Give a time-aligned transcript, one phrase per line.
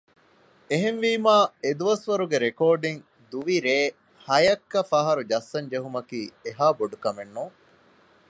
[0.69, 1.35] އެހެންވީމާ
[2.33, 3.01] އެދުވަސްވަރުގެ ރެކޯޑިންގ
[3.31, 3.77] ދުވި ރޭ
[4.25, 7.55] ހަޔެއްކަފަހަރު ޖައްސަން ޖެހުމަކީ އެހާ ބޮޑުކަމެއް ނޫން